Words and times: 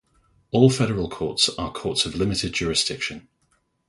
All 0.49 0.71
federal 0.71 1.07
courts 1.11 1.47
are 1.59 1.71
courts 1.71 2.07
of 2.07 2.15
limited 2.15 2.53
jurisdiction. 2.53 3.27